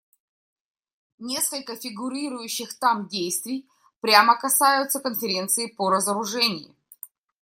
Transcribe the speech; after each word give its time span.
Несколько 1.19 1.75
фигурирующих 1.75 2.73
там 2.79 3.05
действий 3.07 3.67
прямо 3.99 4.35
касаются 4.35 4.99
Конференции 4.99 5.67
по 5.67 5.91
разоружению. 5.91 6.73